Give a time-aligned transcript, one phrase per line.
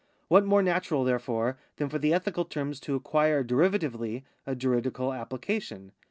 [0.29, 5.91] What more natural, therefore, than for the ethical terms to acquire derivatively a juridical application